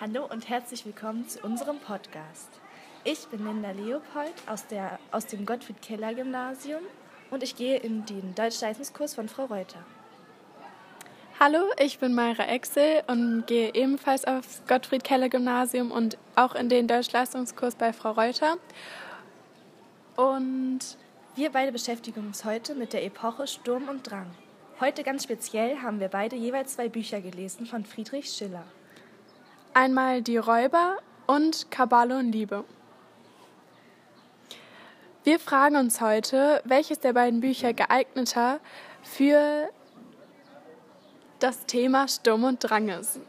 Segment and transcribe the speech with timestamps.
[0.00, 2.48] Hallo und herzlich willkommen zu unserem Podcast.
[3.02, 6.82] Ich bin Linda Leopold aus, der, aus dem Gottfried Keller Gymnasium
[7.32, 9.84] und ich gehe in den Deutschleistungskurs von Frau Reuter.
[11.40, 16.68] Hallo, ich bin Mayra Exel und gehe ebenfalls aufs Gottfried Keller Gymnasium und auch in
[16.68, 18.56] den Deutschleistungskurs bei Frau Reuter.
[20.14, 20.78] Und
[21.34, 24.30] wir beide beschäftigen uns heute mit der Epoche Sturm und Drang.
[24.78, 28.64] Heute ganz speziell haben wir beide jeweils zwei Bücher gelesen von Friedrich Schiller.
[29.74, 32.64] Einmal Die Räuber und Kabale und Liebe.
[35.24, 38.60] Wir fragen uns heute, welches der beiden Bücher geeigneter
[39.02, 39.68] für
[41.38, 43.20] das Thema Sturm und Drang ist.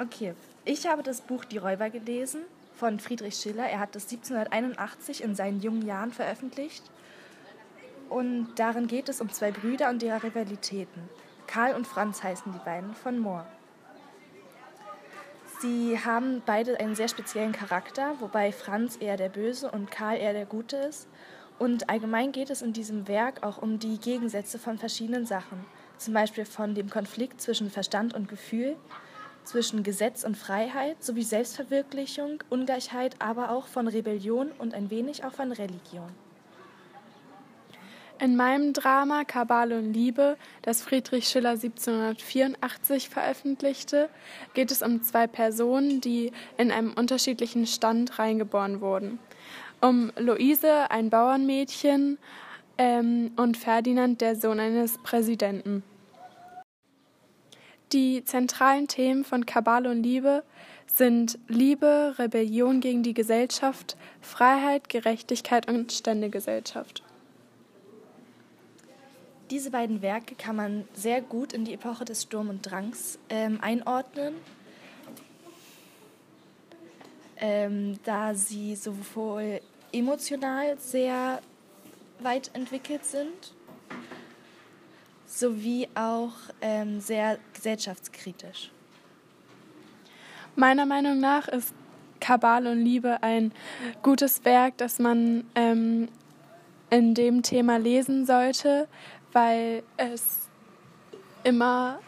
[0.00, 2.42] Okay, ich habe das Buch Die Räuber gelesen
[2.74, 3.64] von Friedrich Schiller.
[3.64, 6.82] Er hat es 1781 in seinen jungen Jahren veröffentlicht.
[8.08, 11.08] Und darin geht es um zwei Brüder und ihre Rivalitäten.
[11.46, 13.46] Karl und Franz heißen die beiden von Mohr.
[15.60, 20.32] Sie haben beide einen sehr speziellen Charakter, wobei Franz eher der Böse und Karl eher
[20.32, 21.06] der Gute ist.
[21.58, 25.66] Und allgemein geht es in diesem Werk auch um die Gegensätze von verschiedenen Sachen.
[25.98, 28.74] Zum Beispiel von dem Konflikt zwischen Verstand und Gefühl,
[29.44, 35.32] zwischen Gesetz und Freiheit sowie Selbstverwirklichung, Ungleichheit, aber auch von Rebellion und ein wenig auch
[35.34, 36.08] von Religion.
[38.20, 44.10] In meinem Drama Kabale und Liebe, das Friedrich Schiller 1784 veröffentlichte,
[44.52, 49.18] geht es um zwei Personen, die in einem unterschiedlichen Stand reingeboren wurden.
[49.80, 52.18] Um Luise, ein Bauernmädchen,
[52.76, 55.82] ähm, und Ferdinand, der Sohn eines Präsidenten.
[57.92, 60.44] Die zentralen Themen von Kabale und Liebe
[60.86, 67.02] sind Liebe, Rebellion gegen die Gesellschaft, Freiheit, Gerechtigkeit und Ständegesellschaft.
[69.50, 73.58] Diese beiden Werke kann man sehr gut in die Epoche des Sturm und Drangs ähm,
[73.60, 74.34] einordnen,
[77.36, 79.60] ähm, da sie sowohl
[79.92, 81.40] emotional sehr
[82.20, 83.54] weit entwickelt sind,
[85.26, 88.70] sowie auch ähm, sehr gesellschaftskritisch.
[90.54, 91.74] Meiner Meinung nach ist
[92.20, 93.50] Kabale und Liebe ein
[94.02, 96.08] gutes Werk, das man ähm,
[96.90, 98.88] in dem Thema lesen sollte,
[99.32, 100.48] weil es
[101.44, 101.98] immer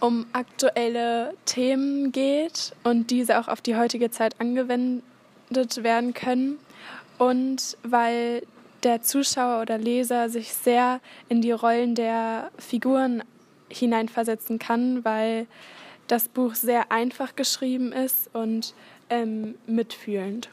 [0.00, 5.02] um aktuelle Themen geht und diese auch auf die heutige Zeit angewendet
[5.82, 6.58] werden können
[7.18, 8.42] und weil
[8.82, 13.24] der Zuschauer oder Leser sich sehr in die Rollen der Figuren
[13.68, 15.46] hineinversetzen kann, weil
[16.06, 18.74] das Buch sehr einfach geschrieben ist und
[19.10, 20.50] ähm, mitfühlend.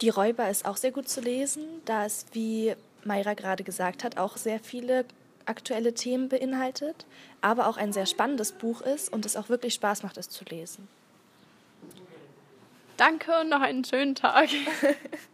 [0.00, 2.74] Die Räuber ist auch sehr gut zu lesen, da es, wie
[3.06, 5.04] Mayra gerade gesagt hat, auch sehr viele
[5.46, 7.06] aktuelle Themen beinhaltet,
[7.40, 10.44] aber auch ein sehr spannendes Buch ist und es auch wirklich Spaß macht, es zu
[10.44, 10.88] lesen.
[12.96, 14.48] Danke und noch einen schönen Tag.